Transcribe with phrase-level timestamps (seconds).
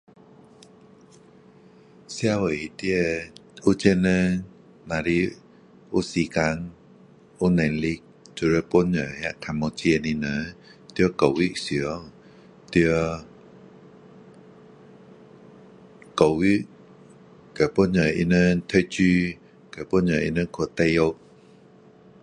[2.13, 2.43] 社会
[2.77, 2.85] 里面
[3.63, 4.07] 有钱人，
[4.89, 5.07] 若如
[5.91, 6.35] 有时间
[7.39, 7.85] 有能力
[8.35, 8.93] 就要帮忙
[9.41, 10.25] 较没钱的人
[10.95, 11.65] 在教育上，
[12.71, 12.73] 在
[16.17, 16.43] 教育
[17.53, 18.31] 去帮助他们
[18.67, 19.03] 读书，
[19.87, 20.99] 帮助他们去大学。